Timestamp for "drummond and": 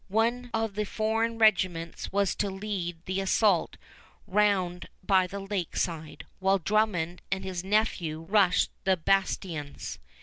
6.57-7.43